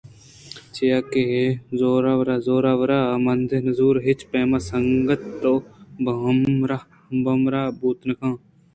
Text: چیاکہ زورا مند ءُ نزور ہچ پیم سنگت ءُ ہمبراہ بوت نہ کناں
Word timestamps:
چیاکہ 0.73 1.25
زورا 1.79 2.99
مند 3.25 3.49
ءُ 3.55 3.63
نزور 3.67 3.95
ہچ 4.05 4.19
پیم 4.31 4.51
سنگت 4.69 5.23
ءُ 5.51 5.53
ہمبراہ 7.27 7.69
بوت 7.79 7.99
نہ 8.07 8.13
کناں 8.19 8.37